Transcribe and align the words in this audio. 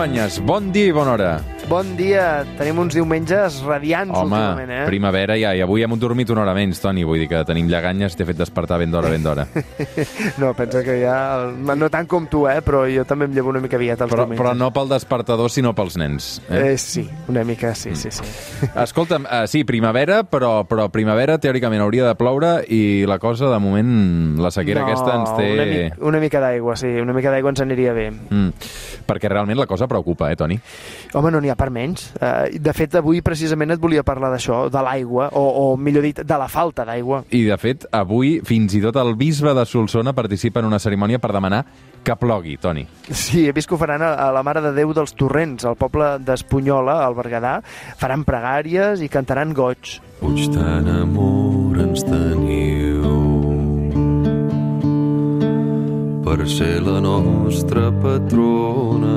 Cruanyes, 0.00 0.38
bon 0.48 0.70
dia 0.72 0.88
i 0.88 0.92
bona 0.96 1.12
hora. 1.12 1.30
Bon 1.68 1.84
dia, 1.92 2.40
tenim 2.56 2.78
uns 2.80 2.94
diumenges 2.96 3.58
radiants 3.62 4.16
Home, 4.16 4.32
últimament, 4.32 4.70
eh? 4.72 4.86
primavera 4.88 5.34
ja, 5.36 5.50
i 5.52 5.60
avui 5.60 5.84
hem 5.84 5.92
dormit 6.00 6.30
una 6.32 6.40
hora 6.40 6.54
menys, 6.56 6.80
Toni, 6.80 7.04
vull 7.04 7.20
dir 7.20 7.26
que 7.28 7.42
tenim 7.44 7.68
lleganyes, 7.68 8.16
t'he 8.16 8.24
fet 8.24 8.38
despertar 8.40 8.78
ben 8.80 8.90
d'hora, 8.90 9.10
ben 9.12 9.22
d'hora. 9.22 9.44
No, 10.40 10.54
pensa 10.56 10.80
que 10.86 10.96
ja... 11.02 11.14
No 11.52 11.90
tant 11.92 12.08
com 12.08 12.24
tu, 12.32 12.46
eh? 12.48 12.62
Però 12.64 12.86
jo 12.88 13.04
també 13.04 13.28
em 13.28 13.34
llevo 13.36 13.52
una 13.52 13.60
mica 13.60 13.76
aviat 13.76 14.00
els 14.00 14.10
Però, 14.10 14.24
diumenges. 14.24 14.40
però 14.40 14.54
no 14.56 14.70
pel 14.72 14.88
despertador, 14.88 15.52
sinó 15.52 15.74
pels 15.76 15.98
nens. 16.00 16.30
Eh? 16.48 16.72
Eh, 16.72 16.78
sí, 16.80 17.04
una 17.28 17.44
mica, 17.44 17.74
sí, 17.76 17.92
sí, 17.92 18.08
sí. 18.08 18.24
Escolta'm, 18.86 19.28
uh, 19.28 19.44
sí, 19.50 19.66
primavera, 19.68 20.22
però, 20.24 20.62
però 20.64 20.88
primavera 20.88 21.36
teòricament 21.42 21.84
hauria 21.84 22.08
de 22.08 22.16
ploure 22.16 22.54
i 22.72 23.04
la 23.04 23.20
cosa, 23.20 23.52
de 23.52 23.60
moment, 23.60 24.40
la 24.40 24.50
sequera 24.54 24.80
no, 24.80 24.88
aquesta 24.88 25.20
ens 25.20 25.36
té... 25.36 25.52
Una, 25.52 25.68
mica, 25.74 26.02
una 26.08 26.24
mica 26.24 26.44
d'aigua, 26.48 26.80
sí, 26.80 26.96
una 27.04 27.16
mica 27.16 27.36
d'aigua 27.36 27.52
ens 27.52 27.66
aniria 27.68 27.92
bé. 27.92 28.08
Mm, 28.10 28.72
perquè 29.10 29.30
realment 29.32 29.58
la 29.58 29.68
cosa 29.70 29.88
preocupa, 29.90 30.30
eh, 30.30 30.38
Toni? 30.38 30.58
Home, 31.18 31.34
no 31.34 31.42
n'hi 31.42 31.50
ha 31.50 31.58
per 31.58 31.70
menys. 31.74 32.10
Uh, 32.14 32.46
de 32.62 32.74
fet, 32.76 32.96
avui 33.00 33.22
precisament 33.26 33.74
et 33.74 33.82
volia 33.82 34.06
parlar 34.06 34.32
d'això, 34.32 34.62
de 34.72 34.84
l'aigua, 34.86 35.30
o, 35.34 35.44
o 35.64 35.76
millor 35.76 36.06
dit, 36.06 36.22
de 36.22 36.40
la 36.40 36.48
falta 36.50 36.86
d'aigua. 36.88 37.24
I, 37.30 37.44
de 37.50 37.58
fet, 37.60 37.88
avui 37.96 38.38
fins 38.46 38.76
i 38.78 38.82
tot 38.84 38.98
el 39.02 39.16
bisbe 39.20 39.54
de 39.56 39.66
Solsona 39.66 40.14
participa 40.16 40.62
en 40.62 40.70
una 40.70 40.80
cerimònia 40.82 41.20
per 41.22 41.34
demanar 41.34 41.64
que 42.02 42.16
plogui, 42.16 42.56
Toni. 42.56 42.86
Sí, 43.10 43.44
he 43.46 43.52
vist 43.56 43.68
que 43.68 43.76
ho 43.76 43.80
faran 43.80 44.02
a, 44.02 44.14
a 44.14 44.30
la 44.32 44.44
Mare 44.46 44.62
de 44.64 44.72
Déu 44.76 44.94
dels 44.96 45.12
Torrents, 45.18 45.66
al 45.68 45.76
poble 45.80 46.14
d'Espunyola, 46.24 47.00
al 47.04 47.16
Berguedà. 47.18 47.58
Faran 48.00 48.24
pregàries 48.28 49.04
i 49.04 49.10
cantaran 49.12 49.54
goig. 49.56 49.98
Puig 50.20 50.48
tant 50.54 50.88
amor 51.00 51.80
ens 51.80 52.04
teniu 52.08 53.19
per 56.40 56.48
ser 56.48 56.80
la 56.80 57.00
nostra 57.04 57.90
patrona. 58.00 59.10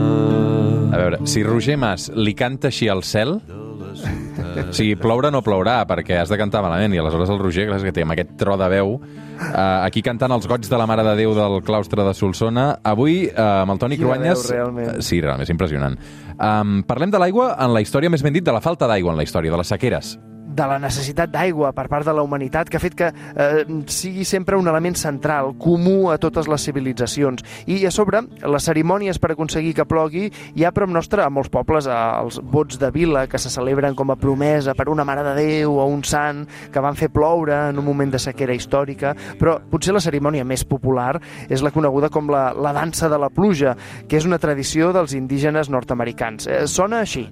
A 0.91 0.97
veure, 0.99 1.21
si 1.23 1.39
Roger 1.47 1.77
Mas 1.79 2.09
li 2.19 2.33
canta 2.35 2.67
així 2.67 2.89
al 2.91 2.99
cel, 3.07 3.37
o 3.39 4.65
sigui, 4.75 4.97
ploure 4.99 5.31
no 5.31 5.39
plourà, 5.45 5.77
perquè 5.87 6.17
has 6.19 6.33
de 6.33 6.39
cantar 6.41 6.59
malament, 6.65 6.91
i 6.91 6.99
aleshores 6.99 7.31
el 7.31 7.39
Roger, 7.39 7.69
és 7.77 7.85
que 7.87 7.93
té 7.95 8.03
amb 8.03 8.17
aquest 8.17 8.35
tro 8.41 8.57
de 8.59 8.67
veu, 8.75 8.97
uh, 8.97 9.53
aquí 9.85 10.03
cantant 10.03 10.35
els 10.35 10.49
goig 10.51 10.67
de 10.67 10.81
la 10.81 10.89
Mare 10.89 11.07
de 11.07 11.15
Déu 11.21 11.31
del 11.37 11.61
claustre 11.63 12.03
de 12.03 12.11
Solsona, 12.17 12.67
avui 12.83 13.29
uh, 13.29 13.61
amb 13.61 13.77
el 13.77 13.79
Toni 13.85 14.01
Quina 14.01 14.09
Cruanyes... 14.09 14.43
veu, 14.49 14.57
realment. 14.57 14.91
Uh, 14.97 15.07
sí, 15.07 15.23
realment, 15.23 15.47
és 15.47 15.55
impressionant. 15.55 15.95
Um, 16.35 16.81
parlem 16.89 17.15
de 17.15 17.23
l'aigua 17.23 17.53
en 17.55 17.71
la 17.71 17.87
història, 17.87 18.11
més 18.11 18.25
ben 18.25 18.35
dit, 18.35 18.43
de 18.43 18.51
la 18.51 18.61
falta 18.65 18.91
d'aigua 18.91 19.15
en 19.15 19.23
la 19.23 19.23
història, 19.23 19.55
de 19.55 19.63
les 19.63 19.75
sequeres. 19.77 20.17
De 20.53 20.67
la 20.69 20.77
necessitat 20.81 21.31
d'aigua 21.33 21.71
per 21.73 21.87
part 21.91 22.05
de 22.05 22.13
la 22.13 22.23
humanitat 22.25 22.69
que 22.69 22.77
ha 22.77 22.83
fet 22.83 22.95
que 22.97 23.09
eh, 23.09 23.63
sigui 23.89 24.25
sempre 24.27 24.57
un 24.59 24.67
element 24.69 24.97
central, 24.99 25.53
comú 25.59 26.11
a 26.11 26.19
totes 26.21 26.47
les 26.51 26.65
civilitzacions. 26.65 27.43
I 27.65 27.81
a 27.87 27.91
sobre, 27.93 28.23
les 28.43 28.67
cerimònies 28.69 29.19
per 29.19 29.33
aconseguir 29.33 29.73
que 29.77 29.87
plogui 29.89 30.27
hi 30.29 30.65
ha 30.65 30.73
prop 30.75 30.91
nostre 30.93 31.23
a 31.23 31.31
molts 31.33 31.51
pobles 31.53 31.87
els 31.89 32.39
vots 32.53 32.79
de 32.79 32.91
vila 32.93 33.25
que 33.27 33.41
se 33.41 33.51
celebren 33.53 33.97
com 33.97 34.13
a 34.13 34.19
promesa 34.19 34.75
per 34.77 34.89
una 34.91 35.05
mare 35.07 35.25
de 35.25 35.35
Déu 35.39 35.79
o 35.79 35.87
un 35.89 36.03
sant 36.07 36.43
que 36.71 36.83
van 36.83 36.97
fer 36.99 37.09
ploure 37.13 37.55
en 37.71 37.79
un 37.81 37.85
moment 37.85 38.13
de 38.13 38.21
sequera 38.21 38.55
històrica, 38.55 39.15
però 39.39 39.57
potser 39.71 39.95
la 39.95 40.03
cerimònia 40.03 40.45
més 40.45 40.65
popular 40.67 41.17
és 41.49 41.65
la 41.65 41.73
coneguda 41.73 42.11
com 42.13 42.29
la, 42.31 42.51
la 42.53 42.75
dansa 42.75 43.09
de 43.09 43.19
la 43.19 43.31
pluja, 43.33 43.75
que 44.07 44.19
és 44.19 44.29
una 44.29 44.41
tradició 44.41 44.93
dels 44.93 45.17
indígenes 45.17 45.71
nord-americans. 45.73 46.47
Eh, 46.47 46.63
sona 46.69 47.03
així. 47.03 47.27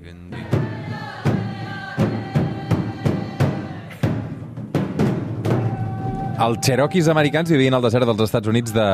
Els 6.42 6.58
cherokees 6.66 7.06
americans 7.12 7.52
vivien 7.54 7.76
al 7.78 7.84
desert 7.86 8.08
dels 8.10 8.24
Estats 8.26 8.50
Units 8.50 8.74
de, 8.74 8.86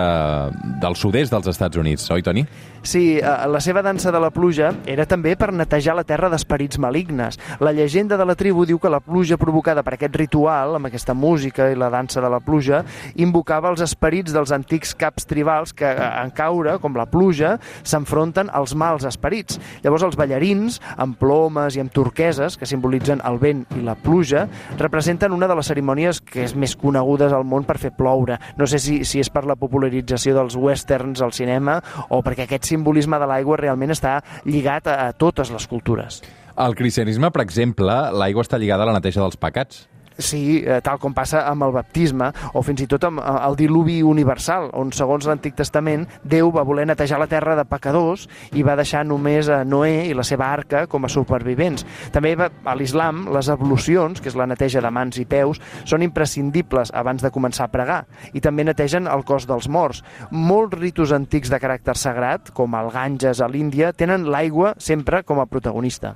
del 0.83 0.97
sud-est 0.99 1.31
dels 1.31 1.47
Estats 1.47 1.79
Units, 1.79 2.09
oi, 2.11 2.19
Toni? 2.25 2.41
Sí, 2.83 3.19
eh, 3.19 3.35
la 3.47 3.61
seva 3.63 3.79
dansa 3.83 4.11
de 4.11 4.19
la 4.19 4.29
pluja 4.35 4.73
era 4.87 5.05
també 5.08 5.37
per 5.39 5.53
netejar 5.55 5.95
la 5.95 6.03
terra 6.07 6.27
d'esperits 6.31 6.80
malignes. 6.83 7.39
La 7.63 7.71
llegenda 7.71 8.17
de 8.19 8.25
la 8.27 8.36
tribu 8.36 8.65
diu 8.67 8.81
que 8.83 8.91
la 8.91 8.99
pluja 8.99 9.37
provocada 9.39 9.83
per 9.83 9.93
aquest 9.95 10.17
ritual, 10.19 10.75
amb 10.75 10.89
aquesta 10.89 11.15
música 11.15 11.69
i 11.71 11.77
la 11.80 11.89
dansa 11.93 12.19
de 12.23 12.31
la 12.31 12.41
pluja, 12.43 12.81
invocava 13.15 13.71
els 13.71 13.83
esperits 13.86 14.36
dels 14.36 14.52
antics 14.52 14.91
caps 14.99 15.27
tribals 15.27 15.71
que, 15.71 15.87
eh, 15.87 16.09
en 16.25 16.36
caure, 16.36 16.77
com 16.83 16.99
la 16.99 17.07
pluja, 17.07 17.57
s'enfronten 17.83 18.52
als 18.52 18.75
mals 18.75 19.07
esperits. 19.07 19.59
Llavors 19.83 20.03
els 20.03 20.19
ballarins, 20.19 20.81
amb 20.97 21.15
plomes 21.15 21.80
i 21.80 21.86
amb 21.86 21.95
turqueses, 21.95 22.59
que 22.59 22.67
simbolitzen 22.67 23.23
el 23.23 23.39
vent 23.39 23.63
i 23.80 23.87
la 23.87 23.95
pluja, 23.95 24.49
representen 24.77 25.31
una 25.31 25.47
de 25.47 25.55
les 25.55 25.71
cerimònies 25.71 26.19
que 26.19 26.43
és 26.43 26.55
més 26.55 26.75
conegudes 26.75 27.36
al 27.37 27.45
món 27.48 27.65
per 27.67 27.77
fer 27.81 27.93
ploure. 27.98 28.39
No 28.58 28.67
sé 28.70 28.81
si, 28.83 29.03
si 29.08 29.21
és 29.23 29.31
per 29.33 29.45
la 29.48 29.58
popularització 29.59 30.36
dels 30.37 30.58
westerns 30.59 31.21
al 31.23 31.36
cinema 31.37 31.80
o 32.09 32.21
perquè 32.25 32.48
aquest 32.48 32.67
simbolisme 32.70 33.20
de 33.21 33.30
l'aigua 33.30 33.59
realment 33.61 33.93
està 33.95 34.20
lligat 34.45 34.89
a, 34.89 34.99
a 35.08 35.14
totes 35.14 35.53
les 35.53 35.67
cultures. 35.70 36.21
Al 36.58 36.73
cristianisme, 36.73 37.30
per 37.30 37.43
exemple, 37.45 37.93
l'aigua 38.17 38.43
està 38.45 38.58
lligada 38.58 38.83
a 38.83 38.89
la 38.89 38.98
neteja 38.98 39.21
dels 39.21 39.37
pecats. 39.37 39.86
Sí, 40.17 40.64
eh, 40.66 40.80
tal 40.82 40.98
com 41.02 41.14
passa 41.14 41.44
amb 41.45 41.67
el 41.67 41.73
baptisme 41.76 42.32
o 42.58 42.64
fins 42.66 42.82
i 42.82 42.88
tot 42.89 43.05
amb 43.05 43.22
eh, 43.22 43.33
el 43.48 43.58
diluvi 43.60 44.00
universal, 44.05 44.72
on 44.73 44.92
segons 44.95 45.28
l'Antic 45.30 45.58
Testament 45.58 46.08
Déu 46.23 46.50
va 46.54 46.66
voler 46.66 46.88
netejar 46.89 47.20
la 47.22 47.30
terra 47.30 47.55
de 47.58 47.66
pecadors 47.70 48.26
i 48.58 48.64
va 48.66 48.76
deixar 48.80 49.04
només 49.05 49.50
a 49.50 49.64
Noé 49.67 50.08
i 50.10 50.16
la 50.17 50.26
seva 50.26 50.50
arca 50.50 50.86
com 50.89 51.05
a 51.05 51.11
supervivents. 51.11 51.86
També 52.14 52.33
va, 52.39 52.50
a 52.66 52.76
l'islam 52.78 53.28
les 53.33 53.50
ablucions, 53.54 54.22
que 54.22 54.32
és 54.32 54.38
la 54.38 54.48
neteja 54.50 54.82
de 54.82 54.92
mans 54.94 55.20
i 55.22 55.28
peus, 55.30 55.61
són 55.86 56.05
imprescindibles 56.05 56.92
abans 56.98 57.23
de 57.23 57.32
començar 57.34 57.67
a 57.67 57.73
pregar 57.73 58.02
i 58.34 58.42
també 58.44 58.66
netegen 58.66 59.08
el 59.11 59.26
cos 59.28 59.48
dels 59.49 59.70
morts. 59.70 60.04
Molts 60.32 60.78
ritus 60.80 61.14
antics 61.16 61.54
de 61.54 61.61
caràcter 61.61 61.98
sagrat, 61.98 62.52
com 62.58 62.76
el 62.78 62.92
Ganges 62.94 63.42
a 63.42 63.52
l'Índia, 63.52 63.94
tenen 63.94 64.28
l'aigua 64.32 64.73
sempre 64.82 65.23
com 65.23 65.42
a 65.42 65.48
protagonista. 65.49 66.16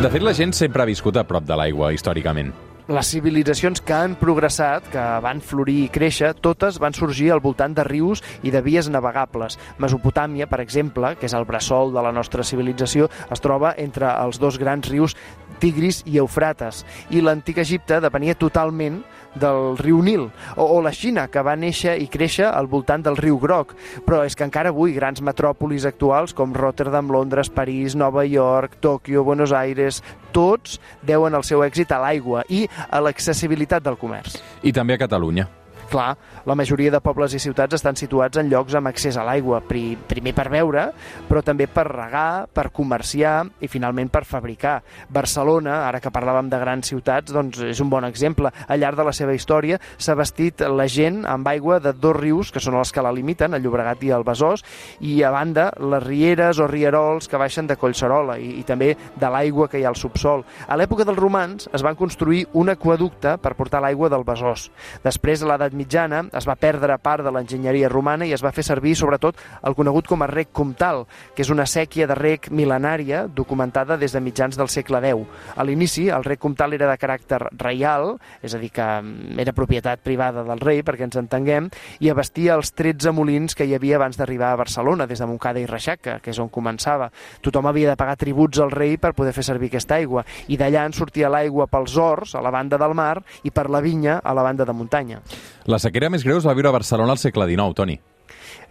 De 0.00 0.08
fet, 0.08 0.22
la 0.24 0.32
gent 0.32 0.54
sempre 0.56 0.80
ha 0.80 0.88
viscut 0.88 1.18
a 1.20 1.26
prop 1.28 1.44
de 1.44 1.56
l'aigua, 1.60 1.90
històricament. 1.92 2.54
Les 2.88 3.08
civilitzacions 3.12 3.82
que 3.84 3.92
han 3.92 4.14
progressat, 4.16 4.86
que 4.88 5.02
van 5.20 5.42
florir 5.44 5.74
i 5.82 5.90
créixer, 5.92 6.30
totes 6.40 6.78
van 6.80 6.96
sorgir 6.96 7.28
al 7.34 7.42
voltant 7.44 7.74
de 7.76 7.84
rius 7.84 8.22
i 8.40 8.48
de 8.54 8.62
vies 8.64 8.88
navegables. 8.88 9.58
Mesopotàmia, 9.76 10.48
per 10.48 10.62
exemple, 10.64 11.12
que 11.20 11.28
és 11.28 11.36
el 11.36 11.44
bressol 11.44 11.92
de 11.92 12.00
la 12.00 12.14
nostra 12.16 12.46
civilització, 12.48 13.10
es 13.28 13.44
troba 13.44 13.74
entre 13.76 14.08
els 14.24 14.40
dos 14.40 14.56
grans 14.56 14.88
rius 14.88 15.18
Tigris 15.60 16.00
i 16.08 16.16
Eufrates. 16.24 16.86
I 17.12 17.20
l'antic 17.20 17.60
Egipte 17.60 18.00
depenia 18.00 18.38
totalment 18.40 19.02
del 19.34 19.76
riu 19.78 20.00
Nil, 20.02 20.26
o, 20.56 20.64
o 20.64 20.80
la 20.82 20.92
Xina, 20.96 21.28
que 21.30 21.44
va 21.46 21.56
néixer 21.58 21.96
i 22.02 22.08
créixer 22.10 22.48
al 22.48 22.70
voltant 22.70 23.04
del 23.06 23.18
riu 23.20 23.38
Groc. 23.42 23.76
Però 24.06 24.24
és 24.26 24.36
que 24.36 24.46
encara 24.46 24.72
avui 24.74 24.94
grans 24.96 25.22
metròpolis 25.22 25.86
actuals 25.88 26.34
com 26.34 26.56
Rotterdam, 26.56 27.12
Londres, 27.12 27.52
París, 27.52 27.94
Nova 27.94 28.24
York, 28.26 28.80
Tòquio, 28.80 29.24
Buenos 29.24 29.52
Aires, 29.52 30.02
tots 30.32 30.80
deuen 31.06 31.34
el 31.34 31.46
seu 31.46 31.64
èxit 31.66 31.92
a 31.92 32.02
l'aigua 32.02 32.44
i 32.48 32.66
a 32.88 33.02
l'accessibilitat 33.04 33.84
del 33.86 33.98
comerç. 34.00 34.40
I 34.62 34.72
també 34.72 34.96
a 34.96 35.04
Catalunya. 35.06 35.59
Clar, 35.90 36.14
la 36.46 36.54
majoria 36.54 36.92
de 36.94 37.00
pobles 37.02 37.32
i 37.34 37.40
ciutats 37.42 37.74
estan 37.74 37.96
situats 37.98 38.38
en 38.38 38.46
llocs 38.46 38.76
amb 38.78 38.86
accés 38.86 39.16
a 39.18 39.24
l'aigua, 39.26 39.58
pri 39.66 39.96
primer 40.06 40.30
per 40.36 40.44
beure, 40.52 40.84
però 41.26 41.40
també 41.42 41.66
per 41.66 41.82
regar, 41.88 42.46
per 42.54 42.68
comerciar 42.70 43.48
i 43.58 43.66
finalment 43.66 44.06
per 44.14 44.22
fabricar. 44.22 44.76
Barcelona, 45.10 45.80
ara 45.88 45.98
que 45.98 46.12
parlàvem 46.14 46.46
de 46.52 46.60
grans 46.62 46.92
ciutats, 46.92 47.34
doncs 47.34 47.58
és 47.66 47.80
un 47.82 47.90
bon 47.90 48.06
exemple. 48.06 48.52
Al 48.70 48.78
llarg 48.78 49.00
de 49.00 49.06
la 49.08 49.14
seva 49.18 49.34
història 49.34 49.80
s'ha 49.98 50.14
vestit 50.14 50.62
la 50.62 50.86
gent 50.86 51.24
amb 51.26 51.50
aigua 51.50 51.80
de 51.82 51.90
dos 51.90 52.14
rius, 52.14 52.54
que 52.54 52.62
són 52.62 52.78
els 52.78 52.94
que 52.94 53.02
la 53.02 53.10
limiten, 53.10 53.58
el 53.58 53.66
Llobregat 53.66 54.06
i 54.06 54.14
el 54.14 54.22
Besòs, 54.22 54.62
i 55.02 55.16
a 55.26 55.34
banda 55.34 55.72
les 55.82 56.06
rieres 56.06 56.62
o 56.62 56.70
rierols 56.70 57.26
que 57.26 57.42
baixen 57.42 57.66
de 57.66 57.74
Collserola 57.74 58.38
i, 58.38 58.60
i 58.60 58.64
també 58.68 58.92
de 58.94 59.32
l'aigua 59.34 59.66
que 59.66 59.82
hi 59.82 59.88
ha 59.88 59.90
al 59.90 59.98
subsol. 59.98 60.46
A 60.70 60.78
l'època 60.78 61.02
dels 61.02 61.18
romans 61.18 61.66
es 61.74 61.82
van 61.82 61.98
construir 61.98 62.46
un 62.54 62.70
aquaducte 62.70 63.34
per 63.42 63.56
portar 63.58 63.82
l'aigua 63.82 64.06
del 64.06 64.22
Besòs. 64.22 64.70
Després, 65.02 65.42
a 65.42 65.50
l'edat 65.50 65.79
mitjana, 65.80 66.24
es 66.36 66.46
va 66.48 66.58
perdre 66.60 66.98
part 67.00 67.24
de 67.24 67.32
l'enginyeria 67.32 67.88
romana 67.90 68.28
i 68.28 68.34
es 68.36 68.44
va 68.44 68.52
fer 68.52 68.64
servir 68.66 68.94
sobretot 68.98 69.38
el 69.66 69.76
conegut 69.78 70.08
com 70.10 70.22
a 70.22 70.28
rec 70.30 70.52
comtal, 70.52 71.06
que 71.34 71.44
és 71.44 71.50
una 71.52 71.66
sèquia 71.68 72.06
de 72.10 72.16
rec 72.18 72.50
mil·lenària 72.52 73.24
documentada 73.26 73.96
des 74.00 74.12
de 74.12 74.20
mitjans 74.20 74.58
del 74.58 74.68
segle 74.68 75.00
X. 75.00 75.26
A 75.56 75.64
l'inici, 75.64 76.08
el 76.12 76.24
rec 76.26 76.40
comtal 76.42 76.74
era 76.76 76.88
de 76.90 76.98
caràcter 77.00 77.40
reial, 77.58 78.16
és 78.42 78.54
a 78.54 78.60
dir, 78.60 78.70
que 78.74 78.84
mm, 78.84 79.38
era 79.40 79.54
propietat 79.56 80.02
privada 80.04 80.44
del 80.46 80.60
rei, 80.60 80.82
perquè 80.86 81.06
ens 81.08 81.18
entenguem, 81.20 81.70
i 82.00 82.10
abastia 82.10 82.56
els 82.58 82.72
13 82.76 83.14
molins 83.16 83.56
que 83.56 83.66
hi 83.66 83.74
havia 83.76 83.98
abans 84.00 84.18
d'arribar 84.20 84.52
a 84.52 84.60
Barcelona, 84.60 85.06
des 85.10 85.20
de 85.20 85.28
Montcada 85.30 85.62
i 85.62 85.68
Reixaca, 85.68 86.18
que 86.20 86.34
és 86.34 86.40
on 86.42 86.50
començava. 86.52 87.10
Tothom 87.44 87.70
havia 87.70 87.92
de 87.92 87.98
pagar 88.00 88.18
tributs 88.20 88.60
al 88.60 88.74
rei 88.74 88.96
per 89.00 89.14
poder 89.16 89.34
fer 89.36 89.46
servir 89.46 89.70
aquesta 89.70 89.98
aigua, 90.00 90.24
i 90.48 90.58
d'allà 90.60 90.84
en 90.88 90.96
sortia 90.96 91.30
l'aigua 91.32 91.68
pels 91.70 91.96
horts, 91.96 92.34
a 92.34 92.44
la 92.44 92.52
banda 92.54 92.78
del 92.80 92.96
mar, 92.98 93.20
i 93.44 93.54
per 93.54 93.68
la 93.70 93.82
vinya, 93.84 94.20
a 94.22 94.34
la 94.36 94.44
banda 94.46 94.66
de 94.66 94.76
muntanya. 94.76 95.20
La 95.70 95.78
sequera 95.78 96.08
més 96.10 96.24
greu 96.26 96.40
es 96.40 96.46
va 96.48 96.54
viure 96.58 96.66
a 96.66 96.74
Barcelona 96.74 97.14
al 97.14 97.20
segle 97.22 97.46
XIX, 97.46 97.74
Toni. 97.78 97.94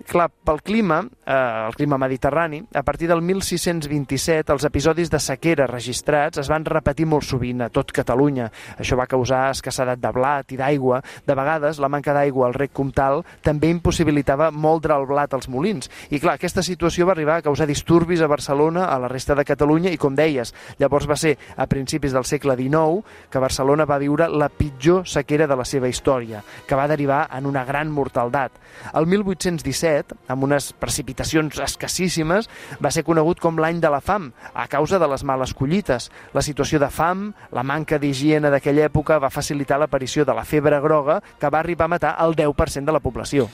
Clar, 0.09 0.29
pel 0.29 0.61
clima, 0.63 1.01
eh, 1.25 1.65
el 1.67 1.75
clima 1.75 1.97
mediterrani, 1.97 2.63
a 2.73 2.83
partir 2.83 3.07
del 3.07 3.21
1627 3.21 4.53
els 4.53 4.65
episodis 4.65 5.09
de 5.11 5.19
sequera 5.19 5.67
registrats 5.67 6.39
es 6.41 6.49
van 6.49 6.65
repetir 6.65 7.05
molt 7.05 7.27
sovint 7.27 7.61
a 7.61 7.69
tot 7.69 7.91
Catalunya. 7.93 8.47
Això 8.79 8.97
va 8.97 9.05
causar 9.09 9.49
escassedat 9.51 9.99
de 9.99 10.11
blat 10.15 10.51
i 10.51 10.57
d'aigua. 10.57 11.01
De 11.27 11.35
vegades, 11.35 11.79
la 11.79 11.89
manca 11.91 12.13
d'aigua 12.15 12.47
al 12.47 12.55
rec 12.55 12.71
comtal 12.73 13.23
també 13.45 13.69
impossibilitava 13.69 14.49
moldre 14.51 14.95
el 14.95 15.05
blat 15.09 15.33
als 15.33 15.49
molins. 15.49 15.91
I 16.09 16.19
clar, 16.19 16.37
aquesta 16.39 16.63
situació 16.65 17.05
va 17.05 17.13
arribar 17.13 17.39
a 17.39 17.45
causar 17.45 17.67
disturbis 17.67 18.21
a 18.21 18.31
Barcelona, 18.31 18.87
a 18.89 18.97
la 18.99 19.11
resta 19.11 19.35
de 19.35 19.45
Catalunya, 19.45 19.91
i 19.91 19.97
com 20.01 20.15
deies, 20.15 20.53
llavors 20.79 21.09
va 21.09 21.17
ser 21.19 21.35
a 21.57 21.67
principis 21.67 22.15
del 22.15 22.25
segle 22.25 22.55
XIX 22.57 23.03
que 23.29 23.43
Barcelona 23.43 23.85
va 23.85 23.99
viure 24.01 24.29
la 24.29 24.49
pitjor 24.49 25.05
sequera 25.07 25.47
de 25.47 25.55
la 25.59 25.65
seva 25.65 25.89
història, 25.89 26.41
que 26.65 26.75
va 26.75 26.87
derivar 26.87 27.27
en 27.37 27.45
una 27.45 27.65
gran 27.65 27.91
mortaldat. 27.91 28.51
El 28.93 29.05
1817, 29.49 30.15
amb 30.27 30.45
unes 30.45 30.71
precipitacions 30.79 31.59
escassíssimes, 31.63 32.49
va 32.83 32.91
ser 32.93 33.03
conegut 33.07 33.41
com 33.41 33.59
l'any 33.59 33.81
de 33.81 33.89
la 33.91 34.01
fam, 34.01 34.31
a 34.53 34.67
causa 34.67 34.99
de 34.99 35.07
les 35.09 35.23
males 35.23 35.53
collites. 35.53 36.09
La 36.33 36.43
situació 36.45 36.79
de 36.79 36.89
fam, 36.93 37.29
la 37.55 37.63
manca 37.63 37.99
d'higiene 37.99 38.51
d'aquella 38.53 38.87
època 38.89 39.19
va 39.19 39.33
facilitar 39.33 39.79
l'aparició 39.79 40.25
de 40.25 40.35
la 40.35 40.45
febre 40.45 40.79
groga, 40.79 41.19
que 41.39 41.49
va 41.49 41.59
arribar 41.59 41.89
a 41.89 41.95
matar 41.95 42.15
el 42.25 42.35
10% 42.35 42.85
de 42.85 42.95
la 42.95 43.03
població. 43.03 43.49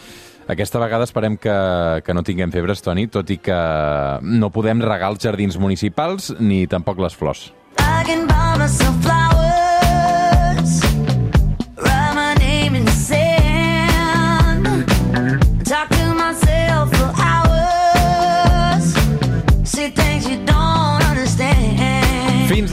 Aquesta 0.47 0.77
vegada 0.77 1.07
esperem 1.07 1.39
que, 1.42 1.53
que 2.06 2.13
no 2.13 2.21
tinguem 2.21 2.51
febres, 2.53 2.83
Toni, 2.86 3.07
tot 3.09 3.31
i 3.33 3.39
que 3.42 3.57
no 4.21 4.51
podem 4.53 4.83
regar 4.86 5.09
els 5.09 5.24
jardins 5.24 5.57
municipals 5.57 6.36
ni 6.39 6.65
tampoc 6.69 7.01
les 7.01 7.18
flors. 7.18 7.50
I 7.80 8.03
can 8.06 8.27
buy 8.30 8.53
myself 8.62 8.94
flowers, 9.01 9.64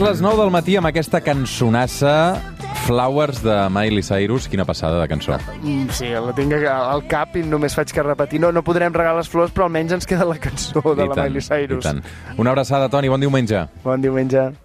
les 0.03 0.21
9 0.21 0.35
del 0.41 0.51
matí 0.51 0.75
amb 0.75 0.89
aquesta 0.89 1.21
cançonassa 1.23 2.13
Flowers 2.83 3.39
de 3.45 3.55
Miley 3.71 4.03
Cyrus. 4.03 4.49
Quina 4.51 4.65
passada 4.67 4.99
de 4.99 5.07
cançó. 5.07 5.37
Mm, 5.61 5.93
sí, 5.95 6.09
la 6.11 6.35
tinc 6.35 6.57
al 6.67 7.05
cap 7.11 7.37
i 7.39 7.45
només 7.47 7.77
faig 7.79 7.93
que 7.95 8.03
repetir. 8.03 8.41
No, 8.43 8.51
no 8.51 8.65
podrem 8.67 8.95
regar 8.95 9.15
les 9.19 9.31
flors, 9.31 9.53
però 9.55 9.69
almenys 9.69 9.95
ens 9.99 10.09
queda 10.09 10.27
la 10.27 10.39
cançó 10.43 10.83
de 10.83 11.07
I 11.07 11.09
la 11.13 11.15
tant, 11.15 11.31
Miley 11.31 11.47
Cyrus. 11.47 11.87
Una 12.37 12.51
abraçada, 12.51 12.91
Toni. 12.91 13.13
Bon 13.13 13.23
diumenge. 13.23 13.67
Bon 13.85 14.03
diumenge. 14.03 14.53